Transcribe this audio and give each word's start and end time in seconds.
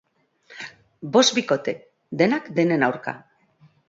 Bost 1.17 1.35
bikote, 1.39 1.75
denak 2.21 2.47
denen 2.61 2.87
aurka. 2.89 3.15